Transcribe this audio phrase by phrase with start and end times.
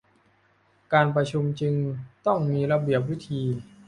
[0.93, 1.75] การประชุมจึง
[2.25, 3.41] ต้องมีระเบียบวิธี